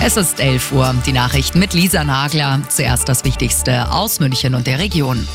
[0.00, 0.94] Es ist 11 Uhr.
[1.06, 2.62] Die Nachrichten mit Lisa Nagler.
[2.68, 5.26] Zuerst das Wichtigste aus München und der Region.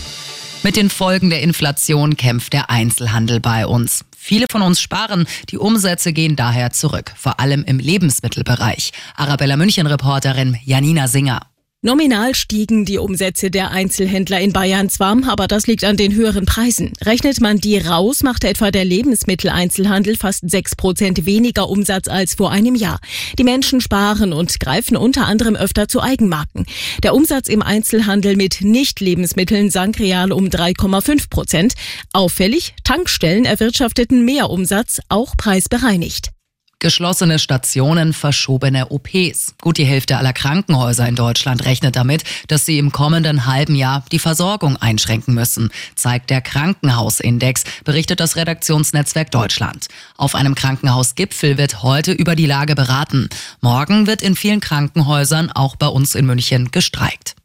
[0.64, 4.06] Mit den Folgen der Inflation kämpft der Einzelhandel bei uns.
[4.18, 8.94] Viele von uns sparen, die Umsätze gehen daher zurück, vor allem im Lebensmittelbereich.
[9.18, 11.42] Arabella München-Reporterin Janina Singer.
[11.86, 16.46] Nominal stiegen die Umsätze der Einzelhändler in Bayern zwar, aber das liegt an den höheren
[16.46, 16.94] Preisen.
[17.04, 22.52] Rechnet man die raus, machte etwa der Lebensmitteleinzelhandel fast sechs Prozent weniger Umsatz als vor
[22.52, 23.02] einem Jahr.
[23.38, 26.66] Die Menschen sparen und greifen unter anderem öfter zu Eigenmarken.
[27.04, 31.74] Der Umsatz im Einzelhandel mit Nicht-Lebensmitteln sank real um 3,5 Prozent.
[32.14, 36.33] Auffällig, Tankstellen erwirtschafteten mehr Umsatz, auch preisbereinigt.
[36.84, 39.56] Geschlossene Stationen, verschobene OPs.
[39.62, 44.04] Gut die Hälfte aller Krankenhäuser in Deutschland rechnet damit, dass sie im kommenden halben Jahr
[44.12, 49.88] die Versorgung einschränken müssen, zeigt der Krankenhausindex, berichtet das Redaktionsnetzwerk Deutschland.
[50.18, 53.30] Auf einem Krankenhausgipfel wird heute über die Lage beraten.
[53.62, 57.38] Morgen wird in vielen Krankenhäusern, auch bei uns in München, gestreikt.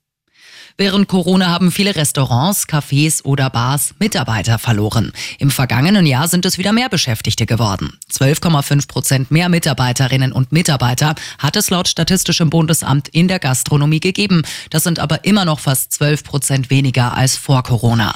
[0.80, 5.12] Während Corona haben viele Restaurants, Cafés oder Bars Mitarbeiter verloren.
[5.40, 7.98] Im vergangenen Jahr sind es wieder mehr Beschäftigte geworden.
[8.12, 14.42] 12,5 Prozent mehr Mitarbeiterinnen und Mitarbeiter hat es laut Statistischem Bundesamt in der Gastronomie gegeben.
[14.70, 18.14] Das sind aber immer noch fast 12 Prozent weniger als vor Corona.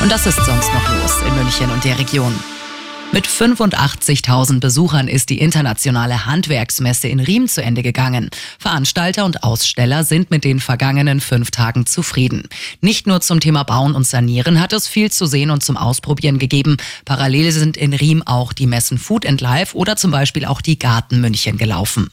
[0.00, 2.32] Und das ist sonst noch los in München und der Region.
[3.14, 8.30] Mit 85.000 Besuchern ist die internationale Handwerksmesse in Riem zu Ende gegangen.
[8.58, 12.48] Veranstalter und Aussteller sind mit den vergangenen fünf Tagen zufrieden.
[12.80, 16.38] Nicht nur zum Thema Bauen und Sanieren hat es viel zu sehen und zum Ausprobieren
[16.38, 16.78] gegeben.
[17.04, 20.78] Parallel sind in Riem auch die Messen Food and Life oder zum Beispiel auch die
[20.78, 22.10] Garten München gelaufen.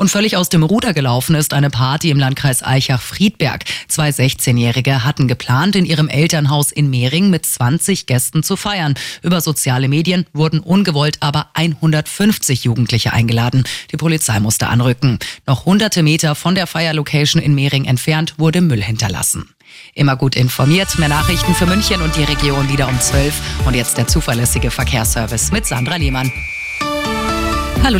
[0.00, 3.66] Und völlig aus dem Ruder gelaufen ist eine Party im Landkreis Eichach-Friedberg.
[3.86, 8.94] Zwei 16-Jährige hatten geplant, in ihrem Elternhaus in Mehring mit 20 Gästen zu feiern.
[9.20, 13.64] Über soziale Medien wurden ungewollt aber 150 Jugendliche eingeladen.
[13.92, 15.18] Die Polizei musste anrücken.
[15.46, 19.50] Noch hunderte Meter von der Feierlocation in Mehring entfernt wurde Müll hinterlassen.
[19.92, 20.98] Immer gut informiert.
[20.98, 23.66] Mehr Nachrichten für München und die Region wieder um 12.
[23.66, 26.32] Und jetzt der zuverlässige Verkehrsservice mit Sandra Lehmann.